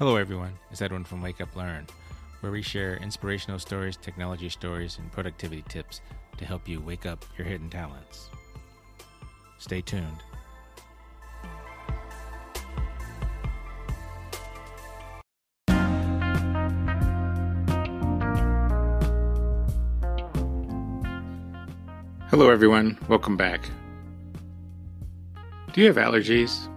Hello, 0.00 0.16
everyone. 0.16 0.58
It's 0.70 0.80
Edwin 0.80 1.04
from 1.04 1.20
Wake 1.20 1.42
Up 1.42 1.54
Learn, 1.54 1.86
where 2.40 2.50
we 2.50 2.62
share 2.62 2.96
inspirational 3.02 3.58
stories, 3.58 3.98
technology 3.98 4.48
stories, 4.48 4.96
and 4.96 5.12
productivity 5.12 5.62
tips 5.68 6.00
to 6.38 6.46
help 6.46 6.66
you 6.66 6.80
wake 6.80 7.04
up 7.04 7.22
your 7.36 7.46
hidden 7.46 7.68
talents. 7.68 8.30
Stay 9.58 9.82
tuned. 9.82 10.06
Hello, 22.30 22.48
everyone. 22.48 22.96
Welcome 23.06 23.36
back. 23.36 23.68
Do 25.74 25.82
you 25.82 25.88
have 25.88 25.96
allergies? 25.96 26.70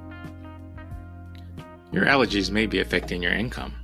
Your 1.94 2.06
allergies 2.06 2.50
may 2.50 2.66
be 2.66 2.80
affecting 2.80 3.22
your 3.22 3.34
income. 3.34 3.76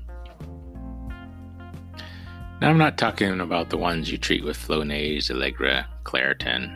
Now, 2.59 2.69
I'm 2.69 2.77
not 2.79 2.97
talking 2.97 3.39
about 3.39 3.69
the 3.69 3.77
ones 3.77 4.11
you 4.11 4.17
treat 4.17 4.43
with 4.43 4.57
Flonase, 4.57 5.29
Allegra, 5.29 5.87
Claritin, 6.03 6.75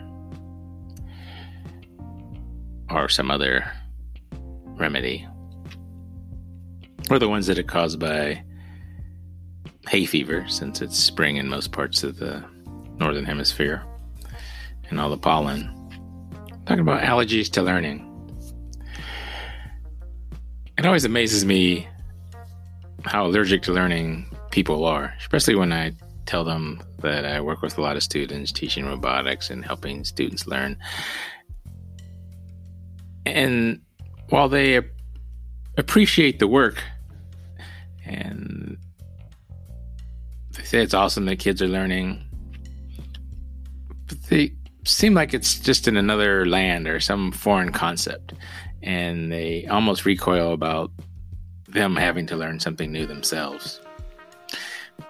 or 2.88 3.08
some 3.08 3.32
other 3.32 3.70
remedy, 4.76 5.26
or 7.10 7.18
the 7.18 7.28
ones 7.28 7.48
that 7.48 7.58
are 7.58 7.64
caused 7.64 7.98
by 7.98 8.42
hay 9.88 10.06
fever, 10.06 10.46
since 10.48 10.80
it's 10.80 10.96
spring 10.96 11.36
in 11.36 11.48
most 11.48 11.72
parts 11.72 12.04
of 12.04 12.16
the 12.16 12.44
northern 12.96 13.24
hemisphere, 13.24 13.84
and 14.88 15.00
all 15.00 15.10
the 15.10 15.18
pollen. 15.18 15.68
I'm 16.32 16.64
talking 16.64 16.80
about 16.80 17.02
allergies 17.02 17.50
to 17.50 17.62
learning. 17.62 18.08
It 20.76 20.86
always 20.86 21.04
amazes 21.04 21.44
me 21.44 21.86
how 23.04 23.26
allergic 23.26 23.62
to 23.62 23.72
learning 23.72 24.26
people 24.50 24.84
are, 24.84 25.14
especially 25.18 25.54
when 25.54 25.72
I 25.72 25.92
tell 26.26 26.42
them 26.42 26.82
that 26.98 27.24
I 27.24 27.40
work 27.40 27.62
with 27.62 27.78
a 27.78 27.80
lot 27.82 27.96
of 27.96 28.02
students 28.02 28.50
teaching 28.50 28.86
robotics 28.86 29.50
and 29.50 29.64
helping 29.64 30.04
students 30.04 30.46
learn. 30.46 30.76
And 33.24 33.80
while 34.30 34.48
they 34.48 34.80
appreciate 35.76 36.38
the 36.38 36.48
work 36.48 36.82
and 38.04 38.76
they 40.52 40.64
say 40.64 40.82
it's 40.82 40.94
awesome 40.94 41.26
that 41.26 41.38
kids 41.38 41.62
are 41.62 41.68
learning, 41.68 42.24
but 44.06 44.22
they 44.24 44.54
seem 44.84 45.14
like 45.14 45.34
it's 45.34 45.58
just 45.58 45.88
in 45.88 45.96
another 45.96 46.46
land 46.46 46.88
or 46.88 47.00
some 47.00 47.32
foreign 47.32 47.72
concept 47.72 48.34
and 48.84 49.32
they 49.32 49.66
almost 49.66 50.04
recoil 50.04 50.52
about 50.52 50.90
them 51.68 51.96
having 51.96 52.26
to 52.26 52.36
learn 52.36 52.60
something 52.60 52.92
new 52.92 53.06
themselves. 53.06 53.80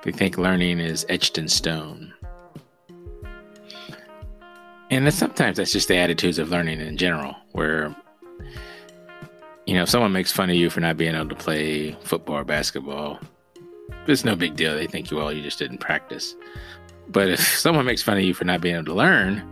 They 0.02 0.12
think 0.12 0.38
learning 0.38 0.78
is 0.78 1.04
etched 1.08 1.36
in 1.38 1.48
stone. 1.48 2.14
And 4.90 5.12
sometimes 5.12 5.56
that's 5.56 5.72
just 5.72 5.88
the 5.88 5.96
attitudes 5.96 6.38
of 6.38 6.50
learning 6.50 6.80
in 6.80 6.96
general, 6.96 7.34
where, 7.50 7.94
you 9.66 9.74
know, 9.74 9.82
if 9.82 9.88
someone 9.88 10.12
makes 10.12 10.30
fun 10.30 10.50
of 10.50 10.56
you 10.56 10.70
for 10.70 10.80
not 10.80 10.96
being 10.96 11.16
able 11.16 11.30
to 11.30 11.34
play 11.34 11.92
football 12.02 12.36
or 12.36 12.44
basketball, 12.44 13.18
it's 14.06 14.24
no 14.24 14.36
big 14.36 14.54
deal. 14.54 14.74
They 14.74 14.86
think, 14.86 15.10
you 15.10 15.16
well, 15.16 15.32
you 15.32 15.42
just 15.42 15.58
didn't 15.58 15.78
practice. 15.78 16.36
But 17.08 17.28
if 17.28 17.40
someone 17.58 17.86
makes 17.86 18.02
fun 18.02 18.18
of 18.18 18.22
you 18.22 18.34
for 18.34 18.44
not 18.44 18.60
being 18.60 18.76
able 18.76 18.84
to 18.84 18.94
learn, 18.94 19.42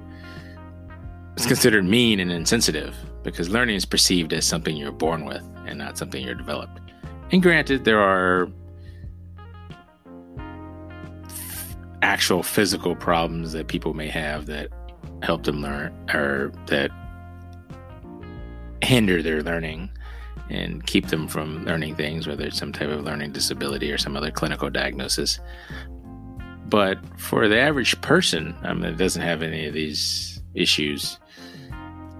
it's 1.37 1.47
considered 1.47 1.85
mean 1.85 2.21
and 2.21 2.31
insensitive 2.31 2.95
because 3.23 3.49
learning 3.49 3.77
is 3.77 3.85
perceived 3.85 4.33
as 4.33 4.47
something 4.47 4.77
you're 4.77 4.93
born 4.93 5.25
with 5.25 5.43
and 5.67 5.79
not 5.79 5.99
something 5.99 6.25
you're 6.25 6.35
developed. 6.35 6.81
And 7.31 7.43
granted, 7.43 7.85
there 7.85 8.01
are 8.01 8.49
actual 12.03 12.43
physical 12.43 12.97
problems 12.97 13.53
that 13.53 13.69
people 13.69 13.95
may 13.95 14.09
have 14.09 14.47
that 14.47 14.69
help 15.23 15.45
them 15.45 15.63
learn 15.63 15.93
or 16.13 16.53
that 16.67 16.91
hinder 18.83 19.23
their 19.23 19.43
learning 19.43 19.91
and 20.51 20.85
keep 20.87 21.07
them 21.09 21.29
from 21.29 21.65
learning 21.65 21.95
things, 21.95 22.27
whether 22.27 22.45
it's 22.45 22.59
some 22.59 22.73
type 22.73 22.91
of 22.91 23.05
learning 23.05 23.33
disability 23.33 23.91
or 23.91 23.97
some 23.97 24.17
other 24.17 24.31
clinical 24.31 24.69
diagnosis. 24.69 25.41
But 26.67 26.99
for 27.19 27.49
the 27.49 27.59
average 27.59 28.01
person 28.01 28.55
I 28.63 28.73
mean, 28.73 28.83
that 28.83 28.99
doesn't 28.99 29.23
have 29.23 29.43
any 29.43 29.67
of 29.67 29.75
these 29.75 30.43
issues, 30.55 31.19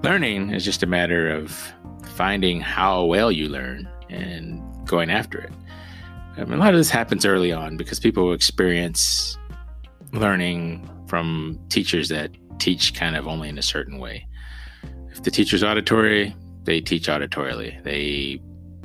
learning 0.03 0.51
is 0.51 0.65
just 0.65 0.83
a 0.83 0.87
matter 0.87 1.31
of 1.31 1.73
finding 2.15 2.61
how 2.61 3.05
well 3.05 3.31
you 3.31 3.49
learn 3.49 3.89
and 4.11 4.61
going 4.87 5.11
after 5.11 5.39
it. 5.39 5.53
I 6.37 6.45
mean, 6.45 6.55
a 6.55 6.57
lot 6.59 6.75
of 6.75 6.79
this 6.79 6.91
happens 6.91 7.25
early 7.25 7.53
on 7.53 7.77
because 7.77 8.01
people 8.01 8.33
experience 8.33 9.37
learning 10.13 10.89
from 11.07 11.59
teachers 11.69 12.09
that 12.09 12.31
teach 12.59 12.95
kind 12.95 13.17
of 13.17 13.29
only 13.29 13.49
in 13.49 13.59
a 13.59 13.63
certain 13.63 13.99
way. 13.99 14.27
If 15.11 15.23
the 15.23 15.31
teacher's 15.31 15.63
auditory, 15.63 16.35
they 16.65 16.81
teach 16.81 17.07
auditorily. 17.09 17.83
They 17.83 18.41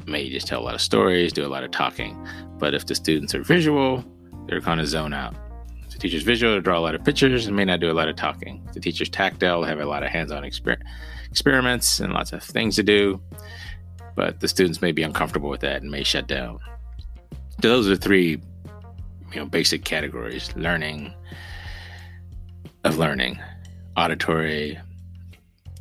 may 0.06 0.30
just 0.30 0.48
tell 0.48 0.62
a 0.62 0.64
lot 0.64 0.76
of 0.76 0.82
stories, 0.82 1.32
do 1.34 1.46
a 1.46 1.48
lot 1.48 1.64
of 1.64 1.72
talking. 1.72 2.18
But 2.58 2.74
if 2.74 2.86
the 2.86 2.96
students 2.96 3.34
are 3.34 3.44
visual, 3.44 4.04
they're 4.48 4.60
going 4.60 4.80
to 4.80 4.88
zone 4.88 5.14
out. 5.14 5.36
The 5.98 6.02
teacher's 6.02 6.22
visual, 6.22 6.54
they 6.54 6.60
draw 6.60 6.78
a 6.78 6.80
lot 6.80 6.94
of 6.94 7.04
pictures 7.04 7.48
and 7.48 7.56
may 7.56 7.66
not 7.66 7.80
do 7.80 7.90
a 7.90 7.92
lot 7.92 8.08
of 8.08 8.16
talking. 8.16 8.62
The 8.72 8.80
teacher's 8.80 9.10
tactile, 9.10 9.64
have 9.64 9.80
a 9.80 9.86
lot 9.86 10.04
of 10.04 10.10
hands-on 10.10 10.44
exper- 10.44 10.80
experiments 11.28 12.00
and 12.00 12.14
lots 12.14 12.32
of 12.34 12.44
things 12.44 12.76
to 12.76 12.84
do. 12.84 13.20
But 14.16 14.40
the 14.40 14.48
students 14.48 14.80
may 14.80 14.92
be 14.92 15.02
uncomfortable 15.02 15.50
with 15.50 15.62
that 15.62 15.82
and 15.82 15.90
may 15.90 16.04
shut 16.04 16.28
down. 16.28 16.60
So 17.62 17.70
those 17.70 17.90
are 17.90 17.96
three, 17.96 18.40
you 19.34 19.40
know, 19.40 19.46
basic 19.46 19.86
categories: 19.86 20.56
learning 20.56 21.16
of 22.84 23.00
learning, 23.00 23.40
auditory, 23.96 24.78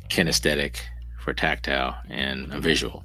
kinesthetic 0.09 0.77
for 1.19 1.31
tactile, 1.31 1.95
and 2.09 2.51
a 2.51 2.59
visual. 2.59 3.03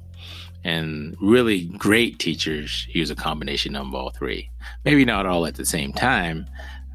And 0.65 1.15
really 1.21 1.67
great 1.67 2.19
teachers 2.19 2.87
use 2.89 3.11
a 3.11 3.15
combination 3.15 3.77
of 3.77 3.95
all 3.95 4.09
three. 4.11 4.51
Maybe 4.87 5.05
not 5.05 5.27
all 5.27 5.45
at 5.45 5.57
the 5.57 5.67
same 5.67 5.93
time, 5.93 6.47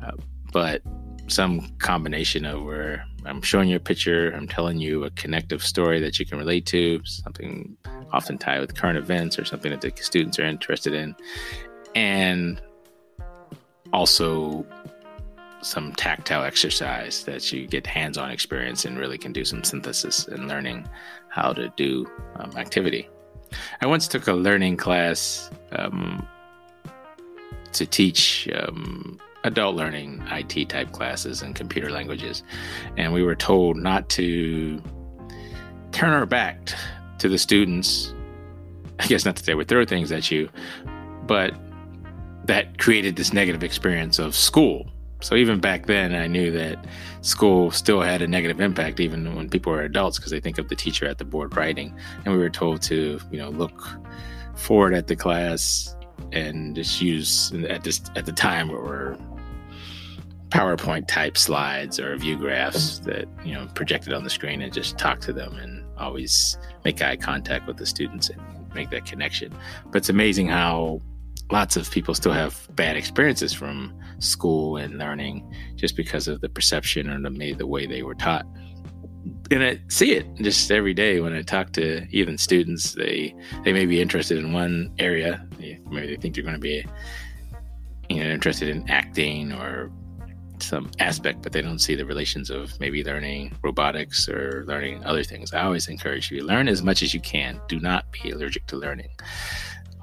uh, 0.03 0.11
but 0.51 0.81
some 1.27 1.69
combination 1.79 2.45
of 2.45 2.63
where 2.63 3.05
I'm 3.25 3.41
showing 3.41 3.69
you 3.69 3.75
a 3.75 3.79
picture, 3.79 4.31
I'm 4.31 4.47
telling 4.47 4.79
you 4.79 5.03
a 5.03 5.09
connective 5.11 5.63
story 5.63 5.99
that 5.99 6.19
you 6.19 6.25
can 6.25 6.37
relate 6.37 6.65
to, 6.67 7.01
something 7.03 7.75
often 8.11 8.37
tied 8.37 8.61
with 8.61 8.75
current 8.75 8.97
events 8.97 9.37
or 9.37 9.43
something 9.43 9.71
that 9.71 9.81
the 9.81 9.91
students 10.01 10.39
are 10.39 10.45
interested 10.45 10.93
in, 10.93 11.15
and 11.95 12.61
also 13.91 14.65
some 15.61 15.91
tactile 15.93 16.43
exercise 16.43 17.23
that 17.25 17.51
you 17.51 17.67
get 17.67 17.85
hands-on 17.85 18.31
experience 18.31 18.85
and 18.85 18.97
really 18.97 19.17
can 19.17 19.33
do 19.33 19.43
some 19.43 19.63
synthesis 19.63 20.27
and 20.27 20.47
learning 20.47 20.87
how 21.29 21.51
to 21.51 21.67
do 21.75 22.09
um, 22.37 22.55
activity. 22.57 23.09
I 23.81 23.87
once 23.87 24.07
took 24.07 24.27
a 24.27 24.33
learning 24.33 24.77
class 24.77 25.49
um, 25.71 26.25
to 27.73 27.85
teach 27.85 28.47
um, 28.55 29.19
adult 29.43 29.75
learning 29.75 30.23
IT 30.31 30.69
type 30.69 30.91
classes 30.91 31.41
and 31.41 31.55
computer 31.55 31.89
languages. 31.89 32.43
And 32.97 33.13
we 33.13 33.23
were 33.23 33.35
told 33.35 33.77
not 33.77 34.09
to 34.09 34.81
turn 35.91 36.09
our 36.09 36.25
back 36.25 36.71
to 37.19 37.29
the 37.29 37.37
students. 37.37 38.13
I 38.99 39.07
guess 39.07 39.25
not 39.25 39.35
that 39.35 39.45
they 39.45 39.55
would 39.55 39.67
throw 39.67 39.85
things 39.85 40.11
at 40.11 40.31
you, 40.31 40.49
but 41.25 41.53
that 42.45 42.77
created 42.77 43.15
this 43.15 43.33
negative 43.33 43.63
experience 43.63 44.19
of 44.19 44.35
school. 44.35 44.89
So 45.19 45.35
even 45.35 45.59
back 45.59 45.87
then, 45.87 46.13
I 46.13 46.27
knew 46.27 46.51
that 46.51 46.85
school 47.21 47.71
still 47.71 48.01
had 48.01 48.21
a 48.21 48.27
negative 48.27 48.61
impact, 48.61 48.99
even 48.99 49.35
when 49.35 49.49
people 49.49 49.71
were 49.71 49.81
adults, 49.81 50.19
because 50.19 50.31
they 50.31 50.39
think 50.39 50.57
of 50.57 50.69
the 50.69 50.75
teacher 50.75 51.07
at 51.07 51.17
the 51.17 51.25
board 51.25 51.55
writing. 51.57 51.95
And 52.23 52.33
we 52.33 52.39
were 52.39 52.49
told 52.49 52.81
to, 52.83 53.19
you 53.31 53.37
know, 53.39 53.49
look 53.49 53.83
forward 54.55 54.93
at 54.93 55.07
the 55.07 55.15
class 55.15 55.95
and 56.31 56.75
just 56.75 57.01
use 57.01 57.53
at 57.69 57.83
this 57.83 58.01
at 58.15 58.25
the 58.25 58.31
time 58.31 58.69
where 58.69 58.81
we're 58.81 59.17
PowerPoint 60.49 61.07
type 61.07 61.37
slides 61.37 61.99
or 61.99 62.15
view 62.15 62.37
graphs 62.37 62.99
that 62.99 63.27
you 63.43 63.53
know 63.53 63.67
projected 63.75 64.13
on 64.13 64.23
the 64.23 64.29
screen 64.29 64.61
and 64.61 64.73
just 64.73 64.97
talk 64.97 65.19
to 65.21 65.33
them 65.33 65.53
and 65.57 65.83
always 65.97 66.57
make 66.85 67.01
eye 67.01 67.17
contact 67.17 67.67
with 67.67 67.77
the 67.77 67.85
students 67.85 68.29
and 68.29 68.41
make 68.73 68.89
that 68.91 69.05
connection. 69.05 69.53
But 69.87 69.97
it's 69.97 70.09
amazing 70.09 70.47
how 70.47 71.01
lots 71.51 71.77
of 71.77 71.89
people 71.91 72.13
still 72.13 72.31
have 72.31 72.67
bad 72.75 72.95
experiences 72.97 73.53
from 73.53 73.93
school 74.19 74.77
and 74.77 74.97
learning 74.97 75.49
just 75.75 75.95
because 75.95 76.27
of 76.27 76.41
the 76.41 76.49
perception 76.49 77.09
or 77.09 77.19
the 77.21 77.29
maybe 77.29 77.53
the 77.53 77.67
way 77.67 77.85
they 77.85 78.03
were 78.03 78.15
taught. 78.15 78.45
And 79.51 79.63
I 79.63 79.79
see 79.87 80.11
it 80.11 80.25
just 80.35 80.69
every 80.71 80.93
day 80.93 81.19
when 81.21 81.33
I 81.33 81.41
talk 81.41 81.71
to 81.73 82.05
even 82.11 82.37
students. 82.37 82.93
They 82.93 83.33
they 83.63 83.73
may 83.73 83.85
be 83.85 84.01
interested 84.01 84.37
in 84.37 84.53
one 84.53 84.93
area. 84.99 85.47
Maybe 85.59 86.07
they 86.07 86.17
think 86.17 86.35
they're 86.35 86.43
going 86.43 86.55
to 86.55 86.59
be 86.59 86.85
you 88.09 88.23
know 88.23 88.29
interested 88.29 88.69
in 88.69 88.89
acting 88.89 89.53
or 89.53 89.91
some 90.59 90.89
aspect, 90.99 91.41
but 91.43 91.51
they 91.51 91.61
don't 91.61 91.79
see 91.79 91.95
the 91.95 92.05
relations 92.05 92.49
of 92.49 92.77
maybe 92.79 93.03
learning 93.03 93.55
robotics 93.63 94.27
or 94.27 94.63
learning 94.67 95.03
other 95.05 95.23
things. 95.23 95.53
I 95.53 95.61
always 95.61 95.87
encourage 95.87 96.31
you 96.31 96.43
learn 96.43 96.67
as 96.67 96.83
much 96.83 97.03
as 97.03 97.13
you 97.13 97.19
can. 97.19 97.61
Do 97.67 97.79
not 97.79 98.11
be 98.11 98.31
allergic 98.31 98.65
to 98.67 98.77
learning. 98.77 99.09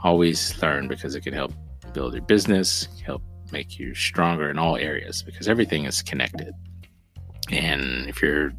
always 0.02 0.60
learn 0.62 0.86
because 0.86 1.14
it 1.14 1.22
can 1.22 1.32
help 1.32 1.52
build 1.92 2.12
your 2.12 2.22
business, 2.22 2.88
help 3.04 3.22
make 3.52 3.78
you 3.78 3.94
stronger 3.94 4.50
in 4.50 4.58
all 4.58 4.76
areas 4.76 5.22
because 5.22 5.48
everything 5.48 5.84
is 5.86 6.02
connected. 6.02 6.52
And 7.50 8.06
if 8.08 8.22
you're 8.22 8.52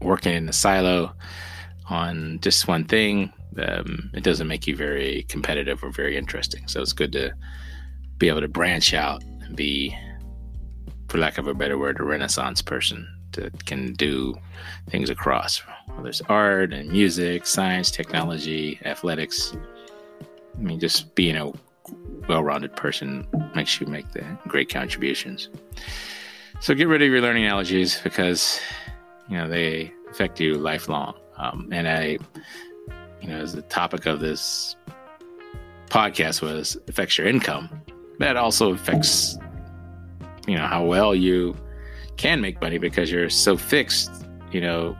working 0.00 0.34
in 0.34 0.48
a 0.48 0.52
silo 0.52 1.12
on 1.88 2.38
just 2.40 2.68
one 2.68 2.84
thing, 2.84 3.32
um, 3.58 4.10
it 4.14 4.22
doesn't 4.22 4.48
make 4.48 4.66
you 4.66 4.76
very 4.76 5.24
competitive 5.28 5.82
or 5.82 5.90
very 5.90 6.16
interesting. 6.16 6.66
So 6.68 6.82
it's 6.82 6.92
good 6.92 7.12
to 7.12 7.32
be 8.18 8.28
able 8.28 8.40
to 8.40 8.48
branch 8.48 8.94
out 8.94 9.22
and 9.22 9.56
be, 9.56 9.96
for 11.08 11.18
lack 11.18 11.38
of 11.38 11.46
a 11.46 11.54
better 11.54 11.78
word, 11.78 12.00
a 12.00 12.04
renaissance 12.04 12.62
person 12.62 13.08
that 13.32 13.66
can 13.66 13.92
do 13.94 14.34
things 14.88 15.10
across, 15.10 15.62
whether 15.94 16.08
it's 16.08 16.22
art 16.22 16.72
and 16.72 16.90
music, 16.90 17.46
science, 17.46 17.90
technology, 17.90 18.80
athletics. 18.84 19.56
I 20.56 20.58
mean, 20.58 20.80
just 20.80 21.14
being 21.14 21.36
a 21.36 21.52
well-rounded 22.28 22.74
person 22.74 23.26
makes 23.54 23.80
you 23.80 23.86
make 23.86 24.10
the 24.12 24.24
great 24.48 24.68
contributions. 24.68 25.48
So 26.60 26.74
get 26.74 26.88
rid 26.88 27.02
of 27.02 27.08
your 27.08 27.20
learning 27.20 27.44
allergies 27.44 28.02
because 28.02 28.60
you 29.28 29.36
know 29.36 29.48
they 29.48 29.92
affect 30.10 30.40
you 30.40 30.54
lifelong. 30.54 31.14
Um, 31.36 31.68
and 31.72 31.88
I, 31.88 32.18
you 33.20 33.28
know, 33.28 33.36
as 33.36 33.52
the 33.52 33.62
topic 33.62 34.06
of 34.06 34.20
this 34.20 34.76
podcast 35.88 36.42
was 36.42 36.76
affects 36.88 37.18
your 37.18 37.26
income, 37.26 37.68
that 38.18 38.36
also 38.36 38.72
affects 38.72 39.38
you 40.46 40.56
know 40.56 40.66
how 40.66 40.84
well 40.84 41.14
you 41.14 41.56
can 42.16 42.40
make 42.40 42.60
money 42.60 42.78
because 42.78 43.10
you're 43.10 43.30
so 43.30 43.56
fixed. 43.56 44.26
You 44.52 44.60
know, 44.60 44.96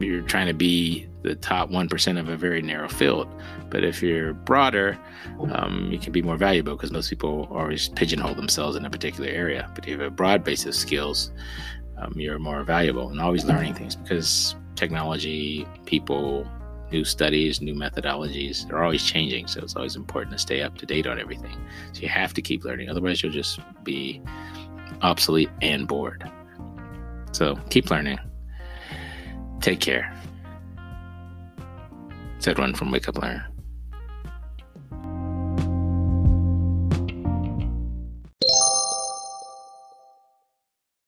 you're 0.00 0.22
trying 0.22 0.48
to 0.48 0.54
be 0.54 1.08
the 1.22 1.34
top 1.34 1.70
1% 1.70 2.18
of 2.18 2.28
a 2.28 2.36
very 2.36 2.62
narrow 2.62 2.88
field. 2.88 3.28
But 3.68 3.84
if 3.84 4.02
you're 4.02 4.32
broader, 4.32 4.98
um, 5.52 5.88
you 5.92 5.98
can 5.98 6.12
be 6.12 6.22
more 6.22 6.36
valuable 6.36 6.74
because 6.74 6.90
most 6.90 7.10
people 7.10 7.46
always 7.50 7.88
pigeonhole 7.88 8.34
themselves 8.34 8.76
in 8.76 8.84
a 8.84 8.90
particular 8.90 9.28
area. 9.28 9.70
But 9.74 9.84
if 9.84 9.90
you 9.90 9.98
have 9.98 10.06
a 10.06 10.14
broad 10.14 10.42
base 10.42 10.64
of 10.66 10.74
skills, 10.74 11.30
um, 12.00 12.12
you're 12.16 12.38
more 12.38 12.62
valuable 12.64 13.10
and 13.10 13.20
always 13.20 13.44
learning 13.44 13.74
things 13.74 13.96
because 13.96 14.54
technology, 14.74 15.66
people, 15.86 16.46
new 16.90 17.04
studies, 17.04 17.60
new 17.60 17.74
methodologies, 17.74 18.66
they're 18.68 18.82
always 18.82 19.02
changing. 19.02 19.46
So 19.46 19.60
it's 19.60 19.76
always 19.76 19.96
important 19.96 20.32
to 20.32 20.38
stay 20.38 20.62
up 20.62 20.76
to 20.78 20.86
date 20.86 21.06
on 21.06 21.20
everything. 21.20 21.56
So 21.92 22.00
you 22.00 22.08
have 22.08 22.34
to 22.34 22.42
keep 22.42 22.64
learning. 22.64 22.88
Otherwise, 22.88 23.22
you'll 23.22 23.32
just 23.32 23.60
be 23.84 24.20
obsolete 25.02 25.50
and 25.62 25.86
bored. 25.86 26.28
So 27.32 27.56
keep 27.70 27.90
learning. 27.90 28.18
Take 29.60 29.80
care 29.80 30.12
said 32.40 32.58
one 32.58 32.74
from 32.74 32.90
Wake 32.90 33.08
Up 33.08 33.18
Learn. 33.18 33.44